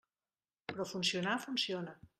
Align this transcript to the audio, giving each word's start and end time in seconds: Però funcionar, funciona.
Però 0.71 0.87
funcionar, 0.93 1.39
funciona. 1.49 1.99